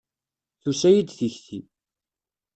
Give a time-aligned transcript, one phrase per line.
[0.61, 1.59] Tusa-yi-d tikti.